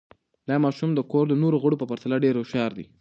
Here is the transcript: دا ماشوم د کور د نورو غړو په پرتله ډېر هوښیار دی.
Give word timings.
دا 0.47 0.55
ماشوم 0.63 0.89
د 0.95 0.99
کور 1.11 1.25
د 1.29 1.33
نورو 1.43 1.57
غړو 1.63 1.79
په 1.81 1.85
پرتله 1.91 2.15
ډېر 2.23 2.35
هوښیار 2.37 2.71
دی. 2.77 2.85